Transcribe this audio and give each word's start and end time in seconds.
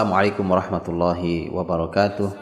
Assalamualaikum 0.00 0.48
warahmatullahi 0.48 1.52
wabarakatuh. 1.52 2.32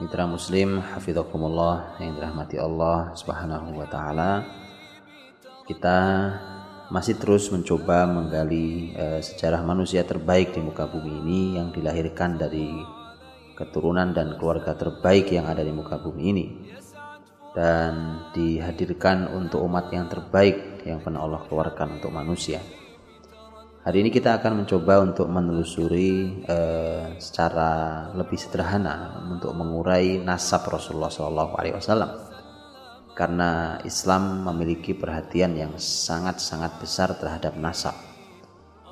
Mitra 0.00 0.24
Muslim, 0.24 0.80
hafizakumullah 0.80 2.00
yang 2.00 2.16
dirahmati 2.16 2.56
Allah 2.56 3.12
Subhanahu 3.12 3.76
wa 3.76 3.84
taala. 3.92 4.40
Kita 5.68 5.98
masih 6.88 7.20
terus 7.20 7.52
mencoba 7.52 8.08
menggali 8.08 8.88
e, 8.96 9.20
sejarah 9.20 9.60
manusia 9.60 10.00
terbaik 10.08 10.56
di 10.56 10.64
muka 10.64 10.88
bumi 10.88 11.12
ini 11.20 11.40
yang 11.60 11.76
dilahirkan 11.76 12.40
dari 12.40 12.72
keturunan 13.52 14.16
dan 14.16 14.40
keluarga 14.40 14.72
terbaik 14.72 15.28
yang 15.28 15.52
ada 15.52 15.60
di 15.60 15.76
muka 15.76 16.00
bumi 16.00 16.22
ini 16.24 16.46
dan 17.52 18.24
dihadirkan 18.32 19.28
untuk 19.28 19.60
umat 19.60 19.92
yang 19.92 20.08
terbaik 20.08 20.88
yang 20.88 21.04
pernah 21.04 21.20
Allah 21.20 21.44
keluarkan 21.44 22.00
untuk 22.00 22.08
manusia. 22.08 22.64
Hari 23.82 23.98
ini 23.98 24.14
kita 24.14 24.38
akan 24.38 24.62
mencoba 24.62 25.02
untuk 25.02 25.26
menelusuri 25.26 26.38
uh, 26.46 27.18
secara 27.18 28.06
lebih 28.14 28.38
sederhana 28.38 29.26
untuk 29.26 29.50
mengurai 29.58 30.22
nasab 30.22 30.70
Rasulullah 30.70 31.10
SAW. 31.10 31.82
Karena 33.10 33.82
Islam 33.82 34.46
memiliki 34.46 34.94
perhatian 34.94 35.58
yang 35.58 35.74
sangat-sangat 35.82 36.78
besar 36.78 37.18
terhadap 37.18 37.58
nasab. 37.58 37.98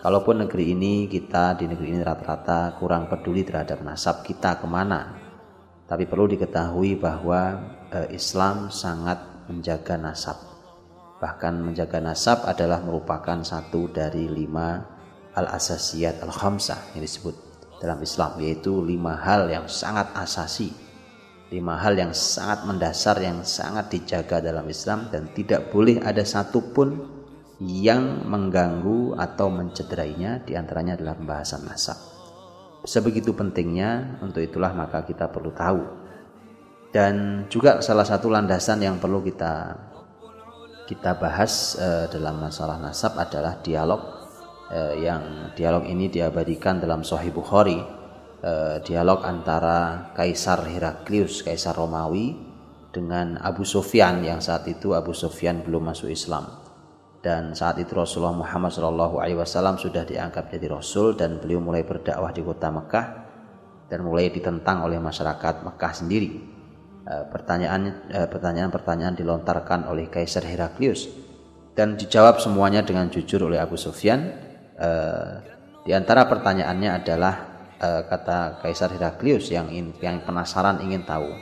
Kalaupun 0.03 0.43
negeri 0.43 0.75
ini 0.75 1.07
kita 1.07 1.55
di 1.55 1.71
negeri 1.71 1.95
ini 1.95 2.03
rata-rata 2.03 2.75
kurang 2.75 3.07
peduli 3.07 3.47
terhadap 3.47 3.87
nasab 3.87 4.27
kita 4.27 4.59
ke 4.59 4.67
mana, 4.67 5.15
tapi 5.87 6.03
perlu 6.11 6.27
diketahui 6.35 6.99
bahwa 6.99 7.63
uh, 7.95 8.11
Islam 8.11 8.75
sangat 8.75 9.23
menjaga 9.47 9.95
nasab 9.95 10.51
Bahkan 11.21 11.61
menjaga 11.61 12.01
nasab 12.01 12.49
adalah 12.49 12.81
merupakan 12.81 13.45
satu 13.45 13.93
dari 13.93 14.25
lima 14.27 14.81
al-asasiyat 15.37 16.25
al-khamsah 16.25 16.97
yang 16.97 17.05
disebut 17.05 17.37
dalam 17.79 18.01
Islam 18.01 18.41
yaitu 18.41 18.81
lima 18.81 19.21
hal 19.21 19.49
yang 19.53 19.69
sangat 19.69 20.09
asasi 20.17 20.73
lima 21.51 21.75
hal 21.83 21.99
yang 21.99 22.15
sangat 22.15 22.63
mendasar 22.63 23.19
yang 23.19 23.43
sangat 23.43 23.91
dijaga 23.91 24.39
dalam 24.39 24.65
Islam 24.71 25.11
dan 25.11 25.27
tidak 25.35 25.75
boleh 25.75 25.99
ada 25.99 26.23
satupun 26.23 27.11
yang 27.61 28.25
mengganggu 28.25 29.19
atau 29.19 29.51
mencederainya 29.51 30.47
di 30.47 30.55
antaranya 30.55 30.97
adalah 30.97 31.19
pembahasan 31.19 31.67
nasab. 31.67 31.99
Sebegitu 32.87 33.37
pentingnya 33.37 34.23
untuk 34.25 34.41
itulah 34.41 34.73
maka 34.73 35.05
kita 35.05 35.29
perlu 35.29 35.53
tahu. 35.53 35.83
Dan 36.91 37.47
juga 37.53 37.85
salah 37.85 38.03
satu 38.03 38.33
landasan 38.33 38.83
yang 38.83 38.97
perlu 38.99 39.21
kita 39.23 39.77
kita 40.91 41.15
bahas 41.15 41.79
uh, 41.79 42.11
dalam 42.11 42.43
masalah 42.43 42.75
nasab 42.83 43.15
adalah 43.15 43.63
dialog 43.63 44.03
uh, 44.75 44.99
yang 44.99 45.55
dialog 45.55 45.87
ini 45.87 46.11
diabadikan 46.11 46.83
dalam 46.83 47.07
Sahih 47.07 47.31
Bukhari. 47.31 47.79
Uh, 48.41 48.81
dialog 48.83 49.21
antara 49.23 50.11
Kaisar 50.17 50.65
Heraklius 50.65 51.45
Kaisar 51.47 51.77
Romawi 51.77 52.35
dengan 52.91 53.39
Abu 53.39 53.63
Sufyan 53.63 54.25
yang 54.25 54.43
saat 54.43 54.67
itu 54.67 54.97
Abu 54.97 55.15
Sufyan 55.15 55.63
belum 55.63 55.95
masuk 55.95 56.11
Islam. 56.11 56.59
Dan 57.21 57.53
saat 57.53 57.77
itu 57.79 57.93
Rasulullah 57.93 58.35
Muhammad 58.35 58.73
Shallallahu 58.73 59.21
Alaihi 59.21 59.39
Wasallam 59.39 59.77
sudah 59.77 60.09
diangkat 60.09 60.49
jadi 60.57 60.73
Rasul 60.73 61.15
dan 61.15 61.37
beliau 61.39 61.61
mulai 61.61 61.85
berdakwah 61.85 62.33
di 62.33 62.41
kota 62.41 62.73
Mekah 62.73 63.07
dan 63.93 64.01
mulai 64.03 64.33
ditentang 64.33 64.89
oleh 64.89 64.97
masyarakat 64.97 65.69
Mekah 65.69 65.93
sendiri 65.93 66.60
pertanyaan 67.33 68.13
eh, 68.13 68.29
pertanyaan-pertanyaan 68.29 69.17
dilontarkan 69.17 69.89
oleh 69.89 70.13
Kaisar 70.13 70.45
Heraklius 70.45 71.09
dan 71.73 71.97
dijawab 71.97 72.43
semuanya 72.43 72.85
dengan 72.85 73.09
jujur 73.09 73.49
oleh 73.49 73.57
Abu 73.57 73.81
Sufyan. 73.81 74.21
Eh, 74.77 75.33
di 75.81 75.97
antara 75.97 76.29
pertanyaannya 76.29 76.91
adalah 76.93 77.35
kata 77.81 78.61
Kaisar 78.61 78.93
Heraklius 78.93 79.49
yang 79.49 79.73
yang 79.73 80.21
penasaran 80.21 80.85
ingin 80.85 81.01
tahu 81.09 81.33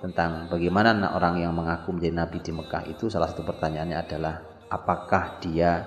tentang 0.00 0.48
bagaimana 0.48 1.12
orang 1.12 1.36
yang 1.36 1.52
mengaku 1.52 1.92
menjadi 1.92 2.16
nabi 2.16 2.40
di 2.40 2.48
Mekah 2.48 2.88
itu 2.88 3.12
salah 3.12 3.28
satu 3.28 3.44
pertanyaannya 3.44 3.98
adalah 4.00 4.40
apakah 4.72 5.36
dia 5.36 5.84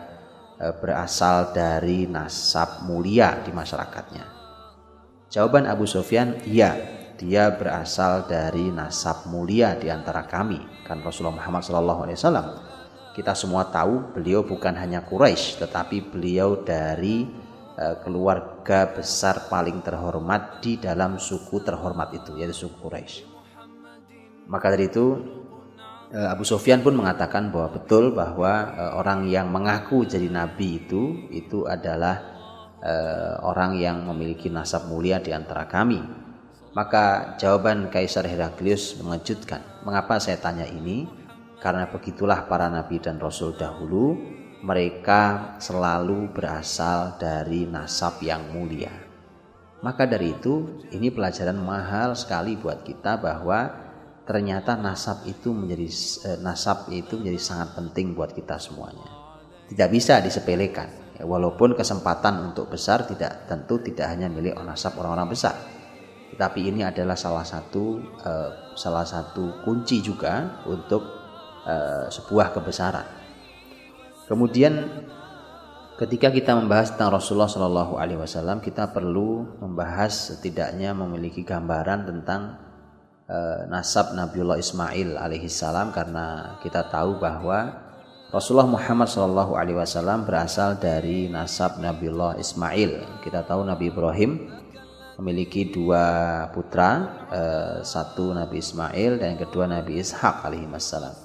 berasal 0.78 1.50
dari 1.58 2.06
nasab 2.06 2.86
mulia 2.86 3.42
di 3.42 3.50
masyarakatnya. 3.50 4.30
Jawaban 5.34 5.66
Abu 5.66 5.90
Sufyan, 5.90 6.38
iya 6.46 6.99
dia 7.20 7.52
berasal 7.52 8.24
dari 8.32 8.72
nasab 8.72 9.28
mulia 9.28 9.76
di 9.76 9.92
antara 9.92 10.24
kami 10.24 10.88
kan 10.88 11.04
Rasulullah 11.04 11.36
Muhammad 11.36 11.68
SAW 11.68 12.70
kita 13.12 13.36
semua 13.36 13.68
tahu 13.68 14.16
beliau 14.16 14.48
bukan 14.48 14.72
hanya 14.80 15.04
Quraisy 15.04 15.60
tetapi 15.60 16.08
beliau 16.16 16.64
dari 16.64 17.28
uh, 17.76 18.00
keluarga 18.00 18.96
besar 18.96 19.52
paling 19.52 19.84
terhormat 19.84 20.64
di 20.64 20.80
dalam 20.80 21.20
suku 21.20 21.60
terhormat 21.60 22.16
itu 22.16 22.40
yaitu 22.40 22.68
suku 22.68 22.80
Quraisy. 22.80 23.28
Maka 24.48 24.72
dari 24.72 24.88
itu 24.88 25.20
uh, 26.16 26.32
Abu 26.32 26.48
Sufyan 26.48 26.80
pun 26.80 26.96
mengatakan 26.96 27.52
bahwa 27.52 27.76
betul 27.76 28.16
bahwa 28.16 28.72
uh, 28.72 28.92
orang 28.96 29.28
yang 29.28 29.52
mengaku 29.52 30.08
jadi 30.08 30.32
nabi 30.32 30.88
itu 30.88 31.28
itu 31.36 31.68
adalah 31.68 32.40
orang 33.44 33.76
yang 33.76 34.08
memiliki 34.08 34.48
nasab 34.48 34.88
mulia 34.88 35.20
di 35.20 35.36
antara 35.36 35.68
kami 35.68 36.00
maka 36.74 37.36
jawaban 37.42 37.90
Kaisar 37.90 38.26
Heraklius 38.30 38.98
mengejutkan. 39.02 39.62
Mengapa 39.82 40.22
saya 40.22 40.38
tanya 40.38 40.70
ini? 40.70 41.10
Karena 41.60 41.90
begitulah 41.90 42.48
para 42.48 42.72
nabi 42.72 43.02
dan 43.04 43.20
rasul 43.20 43.52
dahulu, 43.58 44.16
mereka 44.64 45.56
selalu 45.60 46.32
berasal 46.32 47.20
dari 47.20 47.68
nasab 47.68 48.22
yang 48.24 48.48
mulia. 48.54 48.92
Maka 49.80 50.08
dari 50.08 50.36
itu, 50.36 50.84
ini 50.92 51.12
pelajaran 51.12 51.60
mahal 51.60 52.16
sekali 52.16 52.56
buat 52.56 52.84
kita 52.84 53.20
bahwa 53.20 53.72
ternyata 54.24 54.76
nasab 54.76 55.24
itu 55.28 55.52
menjadi 55.52 55.88
eh, 56.32 56.40
nasab 56.40 56.92
itu 56.92 57.20
menjadi 57.20 57.40
sangat 57.40 57.76
penting 57.76 58.16
buat 58.16 58.32
kita 58.32 58.60
semuanya. 58.60 59.08
Tidak 59.68 59.90
bisa 59.92 60.20
disepelekan. 60.24 61.16
Ya, 61.20 61.28
walaupun 61.28 61.76
kesempatan 61.76 62.52
untuk 62.52 62.72
besar 62.72 63.04
tidak 63.04 63.52
tentu 63.52 63.84
tidak 63.84 64.08
hanya 64.08 64.32
milik 64.32 64.56
nasab 64.64 64.96
orang-orang 64.96 65.36
besar 65.36 65.79
tapi 66.38 66.70
ini 66.70 66.86
adalah 66.86 67.18
salah 67.18 67.42
satu 67.48 67.98
uh, 68.22 68.76
salah 68.76 69.08
satu 69.08 69.66
kunci 69.66 70.04
juga 70.04 70.62
untuk 70.70 71.02
uh, 71.66 72.06
sebuah 72.12 72.54
kebesaran. 72.54 73.08
Kemudian 74.30 74.86
ketika 75.98 76.30
kita 76.30 76.54
membahas 76.54 76.94
tentang 76.94 77.18
Rasulullah 77.18 77.50
Shallallahu 77.50 77.98
Alaihi 77.98 78.22
Wasallam, 78.22 78.62
kita 78.62 78.94
perlu 78.94 79.58
membahas 79.58 80.36
setidaknya 80.36 80.94
memiliki 80.94 81.42
gambaran 81.42 82.06
tentang 82.06 82.62
uh, 83.26 83.66
nasab 83.68 84.14
Nabiullah 84.14 84.62
Ismail 84.62 85.18
alaihissalam 85.18 85.90
karena 85.90 86.58
kita 86.62 86.88
tahu 86.94 87.18
bahwa 87.18 87.90
Rasulullah 88.30 88.70
Muhammad 88.70 89.10
Shallallahu 89.10 89.58
Alaihi 89.58 89.82
Wasallam 89.82 90.30
berasal 90.30 90.78
dari 90.78 91.26
nasab 91.26 91.82
Nabiullah 91.82 92.38
Ismail. 92.38 93.26
Kita 93.26 93.42
tahu 93.42 93.66
Nabi 93.66 93.90
Ibrahim 93.90 94.46
memiliki 95.20 95.68
dua 95.68 96.48
putra, 96.56 96.92
eh, 97.28 97.76
satu 97.84 98.32
Nabi 98.32 98.64
Ismail 98.64 99.20
dan 99.20 99.36
yang 99.36 99.42
kedua 99.44 99.68
Nabi 99.68 100.00
Ishak 100.00 100.48
alaihissalam. 100.48 101.16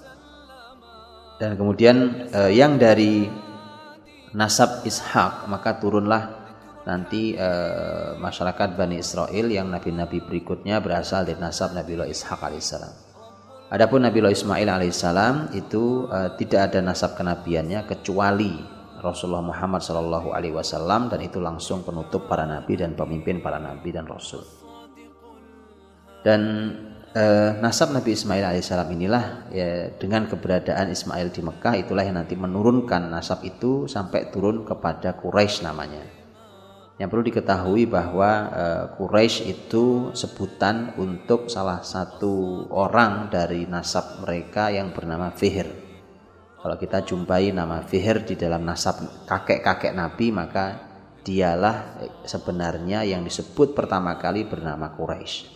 Dan 1.38 1.54
kemudian 1.54 2.26
eh, 2.26 2.50
yang 2.58 2.74
dari 2.74 3.30
nasab 4.34 4.82
Ishak 4.82 5.46
maka 5.46 5.78
turunlah 5.78 6.42
nanti 6.82 7.38
eh, 7.38 8.18
masyarakat 8.18 8.74
Bani 8.74 8.98
Israel 8.98 9.46
yang 9.46 9.70
nabi-nabi 9.70 10.26
berikutnya 10.26 10.82
berasal 10.82 11.22
dari 11.22 11.38
nasab 11.38 11.70
Nabiullah 11.78 12.10
Ishak 12.10 12.42
alaihissalam. 12.42 12.92
Adapun 13.70 14.02
Nabiullah 14.02 14.34
Ismail 14.34 14.68
alaihissalam 14.70 15.54
itu 15.56 16.06
tidak 16.38 16.70
ada 16.70 16.78
nasab 16.84 17.18
kenabiannya 17.18 17.88
kecuali 17.88 18.73
Rasulullah 19.04 19.44
Muhammad 19.44 19.84
Shallallahu 19.84 20.32
Alaihi 20.32 20.56
Wasallam 20.56 21.12
dan 21.12 21.20
itu 21.20 21.36
langsung 21.36 21.84
penutup 21.84 22.24
para 22.24 22.48
nabi 22.48 22.80
dan 22.80 22.96
pemimpin 22.96 23.44
para 23.44 23.60
nabi 23.60 23.92
dan 23.92 24.08
rasul. 24.08 24.40
Dan 26.24 26.40
eh, 27.12 27.52
nasab 27.60 27.92
Nabi 27.92 28.16
Ismail 28.16 28.48
alaihissalam 28.48 28.88
inilah 28.96 29.52
ya, 29.52 29.92
dengan 30.00 30.24
keberadaan 30.24 30.88
Ismail 30.88 31.28
di 31.28 31.44
Mekah 31.44 31.76
itulah 31.76 32.00
yang 32.00 32.16
nanti 32.16 32.32
menurunkan 32.32 33.12
nasab 33.12 33.44
itu 33.44 33.84
sampai 33.84 34.32
turun 34.32 34.64
kepada 34.64 35.12
Quraisy 35.20 35.68
namanya. 35.68 36.00
Yang 36.96 37.08
perlu 37.12 37.24
diketahui 37.28 37.84
bahwa 37.84 38.30
eh, 38.56 38.84
Quraisy 38.96 39.52
itu 39.52 40.16
sebutan 40.16 40.96
untuk 40.96 41.52
salah 41.52 41.84
satu 41.84 42.64
orang 42.72 43.28
dari 43.28 43.68
nasab 43.68 44.24
mereka 44.24 44.72
yang 44.72 44.96
bernama 44.96 45.28
Fihir. 45.28 45.83
Kalau 46.64 46.80
kita 46.80 47.04
jumpai 47.04 47.52
nama 47.52 47.84
Fihr 47.84 48.24
di 48.24 48.40
dalam 48.40 48.64
nasab 48.64 49.28
kakek-kakek 49.28 49.92
Nabi 49.92 50.32
maka 50.32 50.80
dialah 51.20 52.00
sebenarnya 52.24 53.04
yang 53.04 53.20
disebut 53.20 53.76
pertama 53.76 54.16
kali 54.16 54.48
bernama 54.48 54.88
Quraisy. 54.96 55.52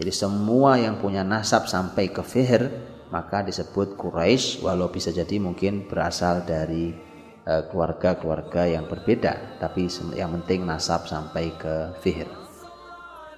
Jadi 0.00 0.12
semua 0.14 0.80
yang 0.80 0.96
punya 0.96 1.20
nasab 1.20 1.68
sampai 1.68 2.08
ke 2.08 2.24
Fihr 2.24 2.64
maka 3.12 3.44
disebut 3.44 4.00
Quraisy 4.00 4.64
walau 4.64 4.88
bisa 4.88 5.12
jadi 5.12 5.36
mungkin 5.36 5.84
berasal 5.84 6.48
dari 6.48 7.08
keluarga-keluarga 7.48 8.68
yang 8.68 8.84
berbeda 8.84 9.56
tapi 9.56 9.88
yang 10.12 10.36
penting 10.36 10.68
nasab 10.68 11.08
sampai 11.08 11.56
ke 11.56 11.96
Fihir 12.04 12.28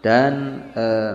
dan 0.02 0.66
eh, 0.74 1.14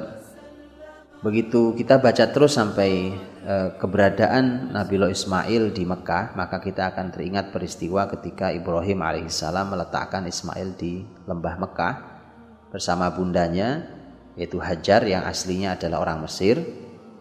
begitu 1.25 1.73
kita 1.73 1.97
baca 1.97 2.29
terus 2.29 2.53
sampai 2.53 3.17
eh, 3.41 3.69
keberadaan 3.81 4.69
Nabi 4.69 5.01
Ismail 5.09 5.73
di 5.73 5.81
Mekah 5.81 6.37
maka 6.37 6.61
kita 6.61 6.93
akan 6.93 7.09
teringat 7.09 7.49
peristiwa 7.49 8.05
ketika 8.05 8.53
Ibrahim 8.53 9.01
alaihissalam 9.01 9.73
meletakkan 9.73 10.29
Ismail 10.29 10.77
di 10.77 11.01
lembah 11.25 11.57
Mekah 11.57 11.95
bersama 12.69 13.09
bundanya 13.09 13.89
yaitu 14.37 14.61
Hajar 14.61 15.01
yang 15.09 15.25
aslinya 15.25 15.73
adalah 15.73 16.05
orang 16.05 16.29
Mesir 16.29 16.61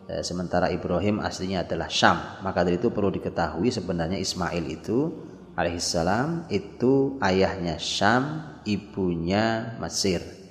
eh, 0.05 0.21
sementara 0.21 0.69
Ibrahim 0.69 1.25
aslinya 1.25 1.65
adalah 1.65 1.89
Syam 1.89 2.45
maka 2.45 2.61
dari 2.61 2.77
itu 2.77 2.93
perlu 2.93 3.09
diketahui 3.09 3.73
sebenarnya 3.73 4.21
Ismail 4.21 4.69
itu 4.69 5.33
alaihissalam 5.57 6.51
itu 6.51 7.17
ayahnya 7.23 7.79
Syam, 7.79 8.59
ibunya 8.67 9.79
Mesir. 9.79 10.44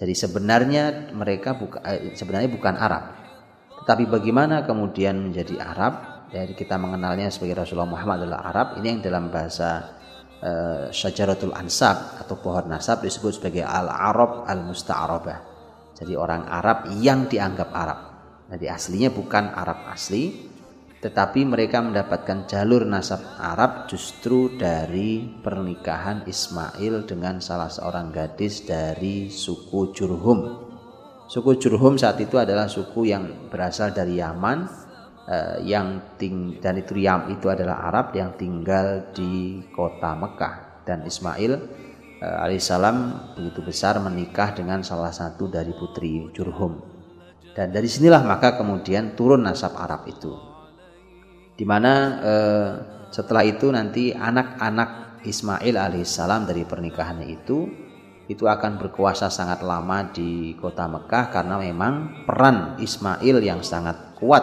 Jadi 0.00 0.16
sebenarnya 0.16 1.12
mereka 1.12 1.52
buka, 1.52 1.84
eh, 1.84 2.16
sebenarnya 2.16 2.48
bukan 2.48 2.72
Arab. 2.72 3.04
Tetapi 3.84 4.08
bagaimana 4.08 4.64
kemudian 4.64 5.20
menjadi 5.20 5.60
Arab? 5.60 6.24
Jadi 6.32 6.56
kita 6.56 6.80
mengenalnya 6.80 7.28
sebagai 7.28 7.60
Rasulullah 7.60 7.90
Muhammad 7.90 8.24
adalah 8.24 8.48
Arab. 8.48 8.66
Ini 8.80 8.96
yang 8.96 9.00
dalam 9.04 9.28
bahasa 9.28 9.98
uh, 10.40 10.86
Syajaratul 10.94 11.52
Ansab 11.52 12.22
atau 12.22 12.38
pohon 12.38 12.70
nasab 12.70 13.02
disebut 13.02 13.42
sebagai 13.42 13.66
Al-Arab 13.66 14.46
Al-Musta'arabah. 14.46 15.38
Jadi 15.98 16.14
orang 16.16 16.46
Arab 16.48 16.88
yang 17.02 17.26
dianggap 17.26 17.68
Arab. 17.74 17.98
Jadi 18.50 18.66
aslinya 18.70 19.10
bukan 19.10 19.52
Arab 19.52 19.84
asli, 19.90 20.49
tetapi 21.00 21.48
mereka 21.48 21.80
mendapatkan 21.80 22.44
jalur 22.44 22.84
nasab 22.84 23.24
Arab 23.40 23.88
justru 23.88 24.52
dari 24.60 25.24
pernikahan 25.40 26.28
Ismail 26.28 27.08
dengan 27.08 27.40
salah 27.40 27.72
seorang 27.72 28.12
gadis 28.12 28.68
dari 28.68 29.32
suku 29.32 29.96
Jurhum. 29.96 30.68
Suku 31.24 31.56
Jurhum 31.56 31.96
saat 31.96 32.20
itu 32.20 32.36
adalah 32.36 32.68
suku 32.68 33.08
yang 33.08 33.48
berasal 33.48 33.96
dari 33.96 34.20
Yaman 34.20 34.68
eh, 35.24 35.64
yang 35.64 36.20
ting 36.20 36.60
dan 36.60 36.76
itu 36.76 36.92
Yam 37.00 37.32
itu 37.32 37.48
adalah 37.48 37.88
Arab 37.88 38.12
yang 38.12 38.36
tinggal 38.36 39.08
di 39.16 39.64
kota 39.72 40.12
Mekah 40.12 40.84
dan 40.84 41.08
Ismail 41.08 41.52
eh, 42.20 42.42
alaihissalam 42.44 42.96
begitu 43.40 43.64
besar 43.64 43.96
menikah 44.04 44.52
dengan 44.52 44.84
salah 44.84 45.16
satu 45.16 45.48
dari 45.48 45.72
putri 45.72 46.28
Jurhum. 46.36 46.76
Dan 47.56 47.72
dari 47.72 47.88
sinilah 47.88 48.20
maka 48.20 48.60
kemudian 48.60 49.16
turun 49.16 49.48
nasab 49.48 49.80
Arab 49.80 50.04
itu 50.04 50.49
di 51.60 51.68
mana 51.68 51.92
eh, 52.24 52.70
setelah 53.12 53.44
itu 53.44 53.68
nanti 53.68 54.16
anak-anak 54.16 55.20
Ismail 55.28 55.76
alaihissalam 55.76 56.48
dari 56.48 56.64
pernikahannya 56.64 57.28
itu 57.28 57.68
itu 58.32 58.48
akan 58.48 58.80
berkuasa 58.80 59.28
sangat 59.28 59.60
lama 59.60 60.08
di 60.08 60.56
kota 60.56 60.88
Mekah 60.88 61.28
karena 61.28 61.60
memang 61.60 62.24
peran 62.24 62.80
Ismail 62.80 63.44
yang 63.44 63.60
sangat 63.60 64.16
kuat 64.16 64.40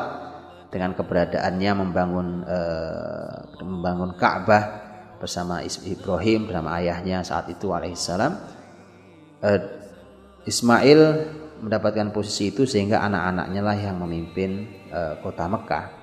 dengan 0.70 0.94
keberadaannya 0.94 1.72
membangun 1.74 2.46
eh, 2.46 3.34
membangun 3.66 4.14
Ka'bah 4.14 4.86
bersama 5.18 5.66
Ibrahim 5.66 6.46
bersama 6.46 6.78
ayahnya 6.78 7.26
saat 7.26 7.50
itu 7.50 7.74
alaihissalam. 7.74 8.34
Eh, 9.42 9.62
Ismail 10.46 11.02
mendapatkan 11.66 12.14
posisi 12.14 12.54
itu 12.54 12.70
sehingga 12.70 13.02
anak-anaknya 13.02 13.62
lah 13.66 13.74
yang 13.74 13.98
memimpin 13.98 14.70
eh, 14.94 15.18
kota 15.26 15.50
Mekah 15.50 15.97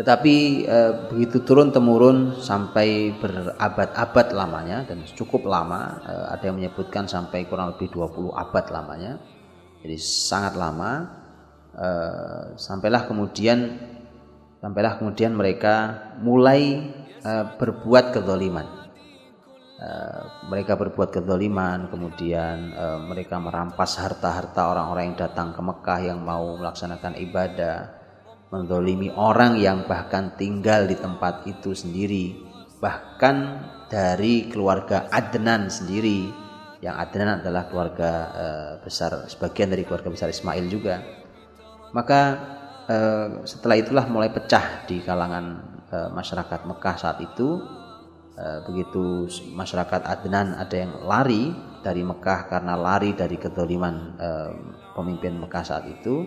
tetapi 0.00 0.64
e, 0.64 0.78
begitu 1.12 1.44
turun 1.44 1.68
temurun 1.68 2.40
sampai 2.40 3.20
berabad-abad 3.20 4.32
lamanya 4.32 4.88
dan 4.88 5.04
cukup 5.12 5.44
lama, 5.44 6.00
e, 6.00 6.14
ada 6.32 6.48
yang 6.48 6.56
menyebutkan 6.56 7.04
sampai 7.04 7.44
kurang 7.44 7.76
lebih 7.76 7.92
20 7.92 8.32
abad 8.32 8.64
lamanya. 8.72 9.20
Jadi 9.84 10.00
sangat 10.00 10.56
lama 10.56 11.04
e, 11.76 11.88
sampailah 12.56 13.12
kemudian 13.12 13.76
sampailah 14.64 14.96
kemudian 14.96 15.36
mereka 15.36 16.00
mulai 16.24 16.80
e, 17.20 17.32
berbuat 17.60 18.16
kezaliman. 18.16 18.80
Mereka 20.52 20.76
berbuat 20.76 21.08
kezaliman, 21.08 21.88
kemudian 21.88 22.76
mereka 23.08 23.40
merampas 23.40 23.96
harta-harta 23.96 24.68
orang-orang 24.68 25.08
yang 25.08 25.24
datang 25.24 25.56
ke 25.56 25.60
Mekah 25.64 26.00
yang 26.04 26.20
mau 26.20 26.60
melaksanakan 26.60 27.16
ibadah 27.16 27.99
mendolimi 28.50 29.14
orang 29.14 29.56
yang 29.62 29.86
bahkan 29.86 30.34
tinggal 30.34 30.90
di 30.90 30.98
tempat 30.98 31.46
itu 31.46 31.70
sendiri 31.70 32.50
bahkan 32.80 33.68
dari 33.92 34.48
keluarga 34.48 35.06
Adnan 35.12 35.68
sendiri. 35.68 36.32
Yang 36.80 36.96
Adnan 36.96 37.44
adalah 37.44 37.68
keluarga 37.68 38.10
uh, 38.32 38.72
besar 38.80 39.28
sebagian 39.28 39.68
dari 39.68 39.84
keluarga 39.84 40.08
besar 40.08 40.32
Ismail 40.32 40.64
juga. 40.72 41.04
Maka 41.92 42.20
uh, 42.88 43.28
setelah 43.44 43.76
itulah 43.76 44.08
mulai 44.08 44.32
pecah 44.32 44.88
di 44.88 45.04
kalangan 45.04 45.60
uh, 45.92 46.08
masyarakat 46.10 46.66
Mekah 46.66 46.96
saat 46.98 47.20
itu. 47.22 47.78
Begitu 48.40 49.28
masyarakat 49.52 50.00
Adnan 50.00 50.56
ada 50.56 50.72
yang 50.72 51.04
lari 51.04 51.52
dari 51.84 52.00
Mekah 52.00 52.48
karena 52.48 52.72
lari 52.72 53.12
dari 53.12 53.36
kedoliman 53.36 54.16
pemimpin 54.96 55.36
Mekah 55.36 55.60
saat 55.60 55.84
itu 55.84 56.24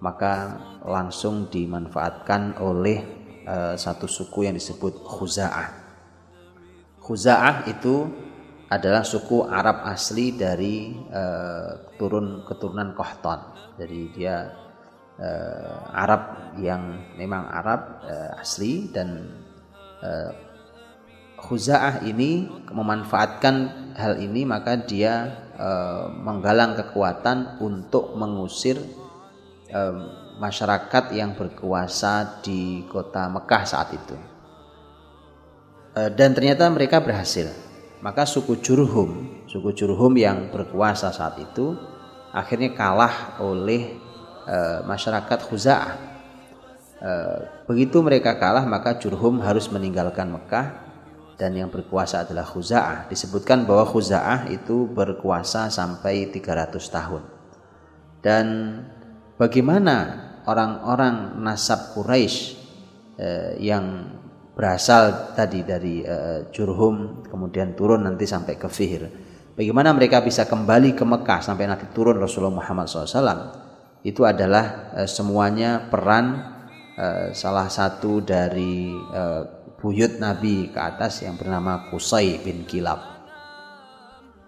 maka 0.00 0.56
langsung 0.84 1.52
dimanfaatkan 1.52 2.56
oleh 2.60 3.04
uh, 3.44 3.76
satu 3.76 4.08
suku 4.08 4.48
yang 4.48 4.56
disebut 4.56 5.04
Khuza'ah. 5.04 5.68
Khuza'ah 7.00 7.68
itu 7.68 8.08
adalah 8.70 9.04
suku 9.04 9.44
Arab 9.44 9.84
asli 9.84 10.32
dari 10.36 10.94
uh, 11.12 11.94
turun 12.00 12.46
keturunan 12.48 12.96
Kohton. 12.96 13.40
Jadi 13.76 14.00
dia 14.16 14.48
uh, 15.20 15.90
Arab 15.92 16.54
yang 16.56 17.12
memang 17.20 17.50
Arab 17.50 18.00
uh, 18.06 18.40
asli 18.40 18.88
dan 18.88 19.36
uh, 20.00 20.32
Khuza'ah 21.40 22.04
ini 22.04 22.46
memanfaatkan 22.68 23.54
hal 23.96 24.20
ini 24.20 24.44
maka 24.44 24.76
dia 24.76 25.48
uh, 25.56 26.12
menggalang 26.12 26.76
kekuatan 26.76 27.58
untuk 27.64 28.12
mengusir 28.12 28.76
masyarakat 30.40 31.04
yang 31.12 31.36
berkuasa 31.36 32.40
di 32.40 32.88
kota 32.88 33.28
Mekah 33.28 33.64
saat 33.68 33.92
itu. 33.92 34.16
Uh, 35.92 36.08
dan 36.08 36.32
ternyata 36.32 36.64
mereka 36.72 36.98
berhasil. 37.04 37.52
Maka 38.00 38.24
suku 38.24 38.56
Jurhum, 38.64 39.44
suku 39.44 39.76
Jurhum 39.76 40.16
yang 40.16 40.48
berkuasa 40.48 41.12
saat 41.12 41.36
itu 41.36 41.76
akhirnya 42.32 42.72
kalah 42.72 43.36
oleh 43.44 44.00
uh, 44.48 44.80
masyarakat 44.88 45.38
Khuza'ah. 45.44 45.94
Uh, 47.00 47.38
begitu 47.68 48.00
mereka 48.00 48.40
kalah 48.40 48.64
maka 48.64 48.96
Jurhum 48.96 49.44
harus 49.44 49.68
meninggalkan 49.68 50.32
Mekah 50.32 50.88
dan 51.36 51.52
yang 51.52 51.68
berkuasa 51.68 52.24
adalah 52.24 52.48
Khuza'ah. 52.48 53.12
Disebutkan 53.12 53.68
bahwa 53.68 53.84
Khuza'ah 53.84 54.48
itu 54.48 54.88
berkuasa 54.88 55.68
sampai 55.68 56.32
300 56.32 56.80
tahun. 56.88 57.22
Dan 58.24 58.46
bagaimana 59.40 59.96
orang-orang 60.44 61.40
nasab 61.40 61.96
Quraisy 61.96 62.36
eh, 63.16 63.56
yang 63.64 64.04
berasal 64.52 65.32
tadi 65.32 65.64
dari 65.64 66.04
eh, 66.04 66.52
Jurhum 66.52 67.24
kemudian 67.24 67.72
turun 67.72 68.04
nanti 68.04 68.28
sampai 68.28 68.60
ke 68.60 68.68
Fihr. 68.68 69.08
Bagaimana 69.56 69.96
mereka 69.96 70.20
bisa 70.20 70.44
kembali 70.44 70.92
ke 70.92 71.04
Mekah 71.08 71.40
sampai 71.40 71.64
nanti 71.64 71.88
turun 71.96 72.20
Rasulullah 72.20 72.60
Muhammad 72.60 72.84
SAW? 72.84 73.40
Itu 74.04 74.28
adalah 74.28 74.92
eh, 75.00 75.08
semuanya 75.08 75.88
peran 75.88 76.52
salah 77.32 77.72
satu 77.72 78.20
dari 78.20 78.92
buyut 79.80 80.20
Nabi 80.20 80.68
ke 80.68 80.76
atas 80.76 81.24
yang 81.24 81.40
bernama 81.40 81.88
Kusai 81.88 82.44
bin 82.44 82.68
Kilab. 82.68 83.00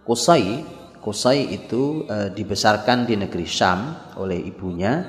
Kusai 0.05 0.61
Kusai 1.03 1.51
itu 1.51 2.07
e, 2.07 2.31
dibesarkan 2.31 3.11
di 3.11 3.19
negeri 3.19 3.43
Syam 3.43 4.15
oleh 4.15 4.39
ibunya. 4.39 5.03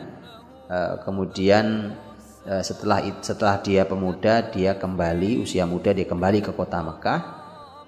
E, 0.66 1.06
kemudian 1.06 1.94
e, 2.42 2.66
setelah 2.66 3.06
setelah 3.22 3.62
dia 3.62 3.86
pemuda, 3.86 4.50
dia 4.50 4.74
kembali 4.74 5.46
usia 5.46 5.70
muda 5.70 5.94
dia 5.94 6.10
kembali 6.10 6.42
ke 6.42 6.52
kota 6.58 6.82
Mekah 6.82 7.22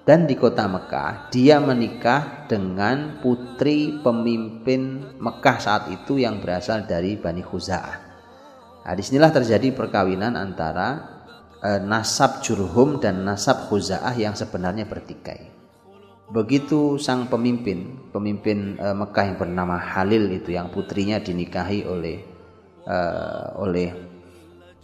dan 0.06 0.30
di 0.30 0.38
kota 0.38 0.70
Mekah 0.70 1.34
dia 1.34 1.58
menikah 1.58 2.46
dengan 2.46 3.18
putri 3.18 3.98
pemimpin 3.98 5.02
Mekah 5.18 5.58
saat 5.58 5.90
itu 5.90 6.22
yang 6.22 6.38
berasal 6.38 6.86
dari 6.86 7.18
Bani 7.18 7.42
Khuza'ah. 7.42 7.96
Nah, 8.86 8.94
di 8.94 9.02
sinilah 9.02 9.34
terjadi 9.34 9.74
perkawinan 9.74 10.38
antara 10.38 11.18
e, 11.58 11.82
nasab 11.82 12.38
Jurhum 12.38 13.02
dan 13.02 13.26
nasab 13.26 13.66
Khuza'ah 13.66 14.14
yang 14.14 14.38
sebenarnya 14.38 14.86
bertikai. 14.86 15.55
Begitu 16.26 16.98
sang 16.98 17.30
pemimpin, 17.30 18.10
pemimpin 18.10 18.74
e, 18.74 18.86
Mekah 18.90 19.24
yang 19.30 19.38
bernama 19.38 19.78
Halil 19.78 20.26
itu 20.34 20.50
yang 20.58 20.74
putrinya 20.74 21.22
dinikahi 21.22 21.86
oleh 21.86 22.18
e, 22.82 22.98
oleh 23.62 23.88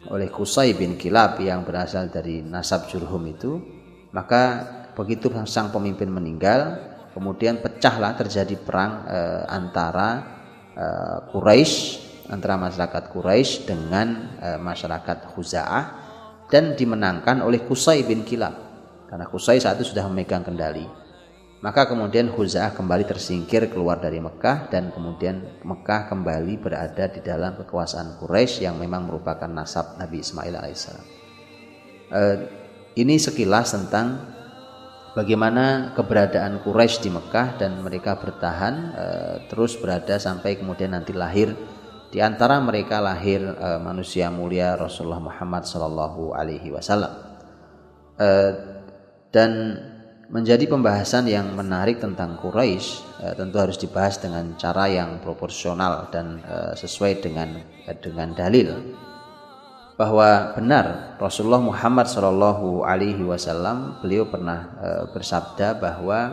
oleh 0.07 0.29
Kusai 0.31 0.79
bin 0.79 0.95
Kilab 0.95 1.43
yang 1.43 1.67
berasal 1.67 2.15
dari 2.15 2.47
nasab 2.47 2.87
Jurhum 2.87 3.27
itu 3.27 3.59
maka 4.15 4.63
begitu 4.95 5.35
sang 5.51 5.75
pemimpin 5.75 6.15
meninggal 6.15 6.79
kemudian 7.11 7.59
pecahlah 7.59 8.15
terjadi 8.15 8.55
perang 8.63 9.03
e, 9.11 9.19
antara 9.51 10.11
e, 10.79 10.87
Quraisy 11.27 11.75
antara 12.31 12.55
masyarakat 12.55 13.03
Quraisy 13.11 13.67
dengan 13.67 14.39
e, 14.39 14.49
masyarakat 14.63 15.35
Khuza'ah 15.35 15.85
dan 16.47 16.79
dimenangkan 16.79 17.43
oleh 17.43 17.67
Kusai 17.67 18.07
bin 18.07 18.23
Kilab. 18.23 18.55
Karena 19.11 19.27
Kusai 19.27 19.59
saat 19.59 19.81
itu 19.81 19.91
sudah 19.91 20.07
memegang 20.07 20.45
kendali 20.47 21.02
maka 21.63 21.87
kemudian 21.87 22.27
Huza'ah 22.27 22.75
kembali 22.75 23.07
tersingkir 23.07 23.71
keluar 23.71 24.03
dari 24.03 24.19
Mekah 24.19 24.67
dan 24.67 24.91
kemudian 24.91 25.63
Mekah 25.63 26.11
kembali 26.11 26.59
berada 26.59 27.07
di 27.07 27.23
dalam 27.23 27.55
kekuasaan 27.55 28.19
Quraisy 28.19 28.67
yang 28.67 28.83
memang 28.83 29.07
merupakan 29.07 29.47
nasab 29.47 29.95
Nabi 29.95 30.27
Ismail 30.27 30.59
alaihissalam. 30.59 31.07
Uh, 32.11 32.37
ini 32.99 33.15
sekilas 33.15 33.79
tentang 33.79 34.35
bagaimana 35.15 35.95
keberadaan 35.95 36.67
Quraisy 36.67 37.07
di 37.07 37.11
Mekah 37.15 37.55
dan 37.63 37.79
mereka 37.79 38.19
bertahan 38.19 38.75
uh, 38.99 39.37
terus 39.47 39.79
berada 39.79 40.19
sampai 40.19 40.59
kemudian 40.59 40.99
nanti 40.99 41.15
lahir 41.15 41.55
di 42.11 42.19
antara 42.19 42.59
mereka 42.59 42.99
lahir 42.99 43.39
uh, 43.39 43.79
manusia 43.79 44.35
mulia 44.35 44.75
Rasulullah 44.75 45.23
Muhammad 45.23 45.63
Sallallahu 45.63 46.35
Alaihi 46.35 46.75
Wasallam. 46.75 47.31
dan 49.33 49.51
menjadi 50.33 50.65
pembahasan 50.65 51.29
yang 51.29 51.53
menarik 51.53 52.01
tentang 52.01 52.41
Quraisy 52.41 53.21
eh, 53.21 53.35
tentu 53.37 53.61
harus 53.61 53.77
dibahas 53.77 54.17
dengan 54.17 54.57
cara 54.57 54.89
yang 54.89 55.21
proporsional 55.21 56.09
dan 56.09 56.41
eh, 56.41 56.73
sesuai 56.73 57.21
dengan 57.21 57.61
eh, 57.85 57.97
dengan 58.01 58.33
dalil. 58.33 58.97
Bahwa 59.93 60.57
benar 60.57 61.15
Rasulullah 61.21 61.61
Muhammad 61.61 62.09
Shallallahu 62.09 62.81
Alaihi 62.81 63.23
Wasallam 63.23 64.01
beliau 64.01 64.25
pernah 64.25 64.73
bersabda 65.13 65.79
bahwa 65.79 66.33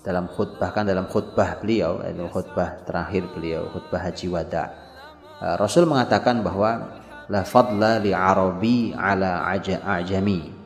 dalam 0.00 0.26
khutbah 0.26 0.72
kan 0.72 0.88
dalam 0.88 1.04
khutbah 1.04 1.60
beliau 1.60 2.00
itu 2.02 2.24
khutbah 2.32 2.82
terakhir 2.88 3.30
beliau 3.36 3.68
khutbah 3.68 4.00
haji 4.00 4.26
wada 4.32 4.74
Rasul 5.60 5.84
mengatakan 5.86 6.40
bahwa 6.40 6.98
la 7.28 7.44
fadla 7.44 8.00
li 8.00 8.16
arabi 8.16 8.96
ala 8.96 9.44
ajami 10.00 10.59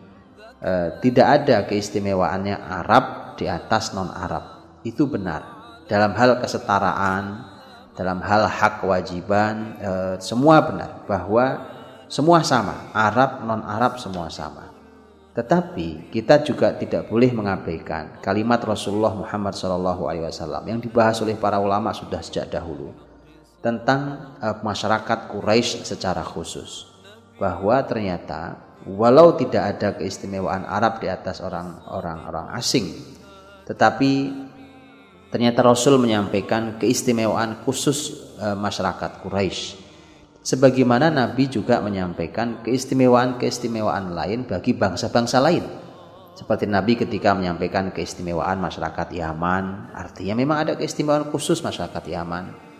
Eh, 0.65 0.89
tidak 1.05 1.45
ada 1.45 1.69
keistimewaannya 1.69 2.57
Arab 2.57 3.37
di 3.37 3.45
atas 3.45 3.93
non 3.93 4.09
Arab 4.09 4.81
itu 4.81 5.05
benar. 5.05 5.45
Dalam 5.85 6.17
hal 6.17 6.41
kesetaraan 6.41 7.55
dalam 7.95 8.19
hal 8.27 8.51
hak 8.51 8.83
kewajiban 8.83 9.79
e, 9.79 9.91
semua 10.19 10.59
benar. 10.67 11.07
Bahwa 11.07 11.63
semua 12.11 12.43
sama. 12.43 12.91
Arab 12.91 13.47
non 13.47 13.63
Arab 13.63 14.03
semua 14.03 14.27
sama. 14.29 14.71
Tetapi 15.35 16.15
kita 16.15 16.43
juga 16.47 16.75
tidak 16.79 17.11
boleh 17.11 17.31
mengabaikan 17.35 18.23
kalimat 18.23 18.63
Rasulullah 18.63 19.11
Muhammad 19.19 19.59
SAW 19.59 20.63
yang 20.63 20.79
dibahas 20.79 21.19
oleh 21.27 21.35
para 21.35 21.59
ulama 21.59 21.91
sudah 21.91 22.23
sejak 22.23 22.51
dahulu 22.51 22.95
tentang 23.63 24.35
e, 24.39 24.47
masyarakat 24.63 25.31
Quraisy 25.31 25.87
secara 25.87 26.23
khusus. 26.23 26.91
Bahwa 27.35 27.83
ternyata 27.83 28.55
walau 28.89 29.37
tidak 29.37 29.77
ada 29.77 29.89
keistimewaan 29.97 30.69
Arab 30.69 31.01
di 31.01 31.09
atas 31.09 31.41
orang-orang 31.41 32.19
orang 32.29 32.49
asing 32.57 33.15
tetapi 33.65 34.33
ternyata 35.33 35.65
Rasul 35.65 35.97
menyampaikan 35.97 36.77
keistimewaan 36.77 37.65
khusus 37.65 38.13
e, 38.37 38.53
masyarakat 38.55 39.25
Quraisy. 39.25 39.83
Sebagaimana 40.45 41.09
Nabi 41.09 41.49
juga 41.49 41.81
menyampaikan 41.81 42.61
keistimewaan-keistimewaan 42.61 44.13
lain 44.13 44.45
bagi 44.45 44.77
bangsa-bangsa 44.77 45.41
lain. 45.41 45.65
Seperti 46.37 46.69
Nabi 46.69 47.01
ketika 47.01 47.33
menyampaikan 47.33 47.89
keistimewaan 47.89 48.61
masyarakat 48.61 49.09
Yaman 49.17 49.97
artinya 49.97 50.35
memang 50.37 50.69
ada 50.69 50.73
keistimewaan 50.77 51.33
khusus 51.33 51.65
masyarakat 51.65 52.05
Yaman 52.05 52.74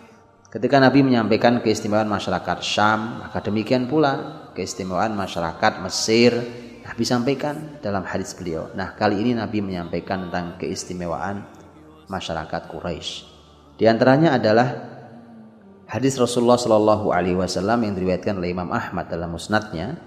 ketika 0.55 0.79
Nabi 0.79 1.03
menyampaikan 1.03 1.59
keistimewaan 1.59 2.07
masyarakat 2.07 2.63
Syam 2.63 3.19
maka 3.19 3.43
demikian 3.43 3.91
pula 3.91 4.47
keistimewaan 4.55 5.11
masyarakat 5.11 5.83
Mesir 5.83 6.31
Nabi 6.87 7.03
sampaikan 7.03 7.81
dalam 7.81 8.07
hadis 8.07 8.31
beliau. 8.37 8.71
Nah, 8.77 8.95
kali 8.95 9.19
ini 9.19 9.35
Nabi 9.35 9.59
menyampaikan 9.59 10.29
tentang 10.29 10.55
keistimewaan 10.61 11.43
masyarakat 12.07 12.71
Quraisy. 12.71 13.25
Di 13.75 13.89
antaranya 13.89 14.37
adalah 14.37 14.69
hadis 15.89 16.15
Rasulullah 16.15 16.61
Shallallahu 16.61 17.09
Alaihi 17.09 17.35
Wasallam 17.35 17.83
yang 17.83 17.97
diriwayatkan 17.97 18.37
oleh 18.37 18.53
Imam 18.53 18.69
Ahmad 18.69 19.09
dalam 19.09 19.33
musnadnya, 19.33 19.97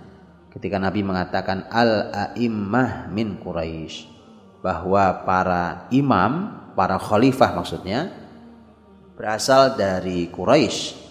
ketika 0.54 0.78
Nabi 0.78 1.02
mengatakan 1.02 1.66
al 1.68 2.14
aimmah 2.38 3.10
min 3.10 3.42
Quraisy 3.42 4.06
bahwa 4.62 5.26
para 5.26 5.90
imam, 5.90 6.62
para 6.78 6.94
khalifah 6.94 7.58
maksudnya 7.58 8.27
berasal 9.18 9.74
dari 9.74 10.30
Quraisy 10.30 11.10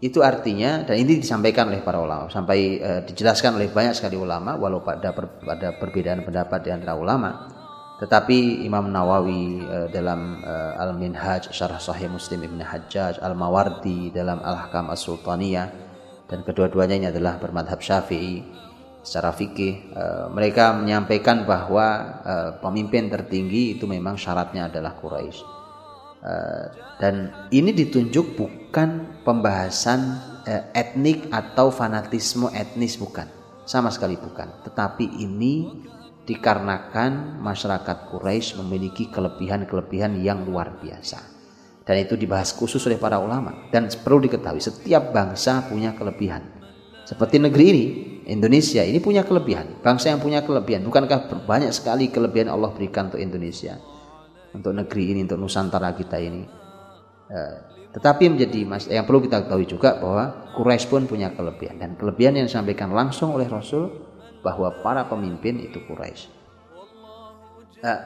itu 0.00 0.24
artinya 0.24 0.86
dan 0.88 0.96
ini 0.96 1.20
disampaikan 1.20 1.68
oleh 1.68 1.84
para 1.84 2.00
ulama 2.00 2.32
sampai 2.32 2.80
uh, 2.80 3.00
dijelaskan 3.04 3.60
oleh 3.60 3.68
banyak 3.68 3.92
sekali 3.92 4.16
ulama 4.16 4.56
walau 4.56 4.80
pada 4.80 5.12
per, 5.12 5.42
pada 5.44 5.76
perbedaan 5.76 6.24
pendapat 6.24 6.64
di 6.64 6.70
antara 6.72 6.96
ulama. 6.96 7.52
Tetapi 7.98 8.62
Imam 8.62 8.94
Nawawi 8.94 9.58
uh, 9.66 9.88
dalam 9.90 10.38
uh, 10.40 10.78
Al-Minhaj 10.78 11.50
Syarah 11.50 11.82
Sahih 11.82 12.06
Muslim 12.06 12.46
Ibn 12.46 12.62
Hajjaj 12.62 13.18
Al-Mawardi 13.18 14.14
dalam 14.14 14.38
Al-Hakam 14.38 14.88
As-Sultaniyah 14.94 15.68
dan 16.30 16.46
kedua-duanya 16.46 16.94
ini 16.96 17.06
adalah 17.10 17.36
bermadhab 17.42 17.82
Syafi'i. 17.82 18.40
Secara 19.02 19.34
fikih 19.34 19.98
uh, 19.98 20.26
mereka 20.30 20.78
menyampaikan 20.78 21.42
bahwa 21.42 21.86
uh, 22.22 22.50
pemimpin 22.62 23.10
tertinggi 23.10 23.74
itu 23.74 23.90
memang 23.90 24.14
syaratnya 24.14 24.70
adalah 24.70 24.94
Quraisy 24.94 25.57
dan 26.98 27.30
ini 27.54 27.70
ditunjuk 27.70 28.34
bukan 28.34 29.22
pembahasan 29.22 30.18
eh, 30.44 30.66
etnik 30.74 31.30
atau 31.30 31.70
fanatisme 31.70 32.50
etnis 32.50 32.98
bukan. 32.98 33.30
Sama 33.68 33.92
sekali 33.92 34.18
bukan. 34.18 34.64
Tetapi 34.64 35.20
ini 35.20 35.84
dikarenakan 36.24 37.40
masyarakat 37.40 38.10
Quraisy 38.10 38.58
memiliki 38.64 39.12
kelebihan-kelebihan 39.12 40.18
yang 40.18 40.42
luar 40.42 40.80
biasa. 40.80 41.38
Dan 41.84 42.04
itu 42.04 42.20
dibahas 42.20 42.52
khusus 42.52 42.80
oleh 42.88 43.00
para 43.00 43.20
ulama. 43.20 43.68
Dan 43.72 43.88
perlu 43.88 44.24
diketahui 44.24 44.60
setiap 44.60 45.12
bangsa 45.12 45.68
punya 45.68 45.96
kelebihan. 45.96 46.44
Seperti 47.08 47.40
negeri 47.40 47.64
ini 47.72 47.84
Indonesia 48.28 48.84
ini 48.84 49.00
punya 49.00 49.24
kelebihan. 49.24 49.80
Bangsa 49.80 50.12
yang 50.12 50.20
punya 50.20 50.44
kelebihan. 50.44 50.84
Bukankah 50.84 51.48
banyak 51.48 51.72
sekali 51.72 52.12
kelebihan 52.12 52.52
Allah 52.52 52.72
berikan 52.72 53.08
untuk 53.08 53.20
Indonesia 53.20 53.80
untuk 54.52 54.72
negeri 54.72 55.16
ini 55.16 55.24
untuk 55.24 55.40
Nusantara 55.40 55.92
kita 55.92 56.16
ini. 56.20 56.42
Eh, 57.28 57.56
tetapi 57.88 58.28
menjadi 58.28 58.60
mas 58.68 58.84
yang 58.86 59.08
perlu 59.08 59.24
kita 59.24 59.48
ketahui 59.48 59.66
juga 59.66 59.96
bahwa 59.96 60.52
Quraisy 60.52 60.86
pun 60.92 61.08
punya 61.08 61.32
kelebihan. 61.32 61.80
Dan 61.80 61.90
kelebihan 61.96 62.36
yang 62.36 62.46
disampaikan 62.46 62.92
langsung 62.92 63.32
oleh 63.32 63.48
Rasul 63.48 63.88
bahwa 64.44 64.70
para 64.84 65.08
pemimpin 65.08 65.58
itu 65.58 65.80
Quraisy. 65.88 66.28
Eh, 67.82 68.00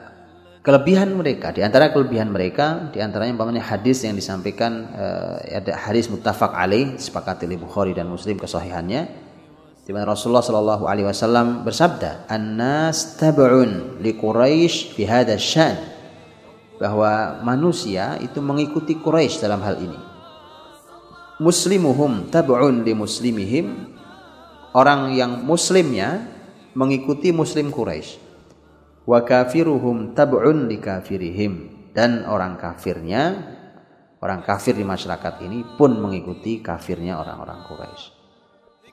kelebihan 0.63 1.11
mereka 1.11 1.51
di 1.51 1.59
antara 1.59 1.91
kelebihan 1.91 2.31
mereka 2.31 2.89
di 2.95 3.03
antaranya 3.03 3.35
umpamanya 3.35 3.63
hadis 3.67 4.07
yang 4.07 4.15
disampaikan 4.15 4.87
eh, 4.95 5.59
ada 5.59 5.75
hadis 5.75 6.07
muttafaq 6.07 6.55
alaih 6.55 6.95
sepakati 6.95 7.45
oleh 7.45 7.59
Bukhari 7.59 7.91
dan 7.91 8.07
Muslim 8.07 8.39
kesahihannya 8.39 9.01
di 9.83 9.91
mana 9.91 10.15
Rasulullah 10.15 10.39
Shallallahu 10.39 10.87
alaihi 10.87 11.03
wasallam 11.03 11.67
bersabda 11.67 12.31
an-nas 12.31 13.19
tab'un 13.19 13.99
li 13.99 14.15
Quraisy 14.15 14.95
fi 14.95 15.03
syan 15.35 15.92
bahwa 16.83 17.39
manusia 17.47 18.19
itu 18.19 18.43
mengikuti 18.43 18.99
Quraisy 18.99 19.39
dalam 19.39 19.63
hal 19.63 19.79
ini. 19.79 19.95
Muslimuhum 21.39 22.27
tab'un 22.27 22.83
li 22.83 22.91
muslimihim. 22.91 23.95
Orang 24.75 25.15
yang 25.15 25.47
muslimnya 25.47 26.27
mengikuti 26.75 27.31
muslim 27.31 27.71
Quraisy. 27.71 28.19
Wa 29.07 29.23
kafiruhum 29.23 30.11
tab'un 30.11 30.67
li 30.67 30.83
kafirihim. 30.83 31.71
Dan 31.95 32.27
orang 32.27 32.59
kafirnya, 32.59 33.31
orang 34.19 34.43
kafir 34.43 34.75
di 34.75 34.83
masyarakat 34.83 35.39
ini 35.47 35.63
pun 35.79 35.95
mengikuti 35.95 36.59
kafirnya 36.59 37.15
orang-orang 37.15 37.63
Quraisy. 37.63 38.05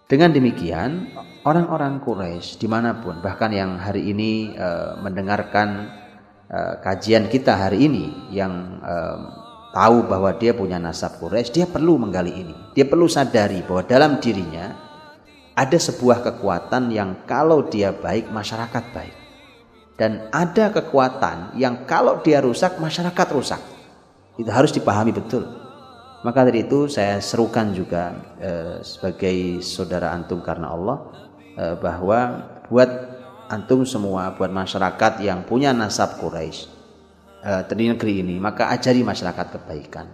Dengan 0.06 0.30
demikian, 0.30 1.10
orang-orang 1.42 1.98
Quraisy 2.02 2.58
di 2.60 2.68
mana 2.70 2.98
pun, 2.98 3.18
bahkan 3.22 3.50
yang 3.50 3.78
hari 3.78 4.10
ini 4.10 4.52
e, 4.52 4.68
mendengarkan 5.00 5.99
Eh, 6.50 6.74
kajian 6.82 7.30
kita 7.30 7.54
hari 7.54 7.86
ini 7.86 8.10
yang 8.34 8.82
uh, 8.82 9.18
tahu 9.70 10.02
bahwa 10.10 10.34
dia 10.34 10.50
punya 10.50 10.82
nasab 10.82 11.22
Quraisy, 11.22 11.54
dia 11.54 11.66
perlu 11.70 11.94
menggali 11.94 12.42
ini. 12.42 12.74
Dia 12.74 12.90
perlu 12.90 13.06
sadari 13.06 13.62
bahwa 13.62 13.86
dalam 13.86 14.18
dirinya 14.18 14.74
ada 15.54 15.78
sebuah 15.78 16.26
kekuatan 16.26 16.90
yang 16.90 17.22
kalau 17.22 17.70
dia 17.70 17.94
baik 17.94 18.34
masyarakat 18.34 18.82
baik. 18.90 19.14
Dan 19.94 20.26
ada 20.34 20.74
kekuatan 20.74 21.54
yang 21.54 21.86
kalau 21.86 22.18
dia 22.18 22.42
rusak 22.42 22.82
masyarakat 22.82 23.26
rusak. 23.30 23.62
Itu 24.34 24.50
harus 24.50 24.74
dipahami 24.74 25.14
betul. 25.14 25.46
Maka 26.26 26.50
dari 26.50 26.66
itu 26.66 26.90
saya 26.90 27.22
serukan 27.22 27.70
juga 27.70 28.10
eh, 28.42 28.82
sebagai 28.82 29.62
saudara 29.62 30.10
antum 30.10 30.42
karena 30.42 30.74
Allah 30.74 30.98
eh, 31.54 31.78
bahwa 31.78 32.18
buat 32.66 32.90
antum 33.50 33.82
semua, 33.82 34.38
buat 34.38 34.48
masyarakat 34.48 35.20
yang 35.26 35.42
punya 35.42 35.74
nasab 35.74 36.22
Quraisy 36.22 36.70
eh, 37.42 37.62
di 37.66 37.90
negeri 37.90 38.22
ini, 38.22 38.38
maka 38.38 38.70
ajari 38.70 39.02
masyarakat 39.02 39.46
kebaikan. 39.58 40.06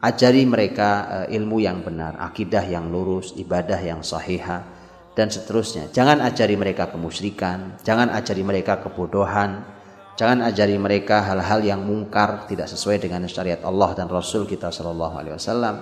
Ajari 0.00 0.48
mereka 0.48 0.90
eh, 1.28 1.36
ilmu 1.36 1.60
yang 1.60 1.84
benar, 1.84 2.16
akidah 2.16 2.64
yang 2.64 2.88
lurus, 2.88 3.36
ibadah 3.36 3.78
yang 3.78 4.00
sahihah 4.00 4.64
dan 5.12 5.28
seterusnya. 5.28 5.92
Jangan 5.92 6.24
ajari 6.24 6.56
mereka 6.56 6.88
kemusyrikan, 6.88 7.76
jangan 7.84 8.08
ajari 8.10 8.40
mereka 8.40 8.80
kebodohan, 8.80 9.76
Jangan 10.16 10.48
ajari 10.48 10.80
mereka 10.80 11.20
hal-hal 11.20 11.60
yang 11.60 11.84
mungkar 11.84 12.48
tidak 12.48 12.72
sesuai 12.72 13.04
dengan 13.04 13.28
syariat 13.28 13.60
Allah 13.60 13.92
dan 13.92 14.08
Rasul 14.08 14.48
kita 14.48 14.72
Shallallahu 14.72 15.12
Alaihi 15.20 15.36
Wasallam. 15.36 15.76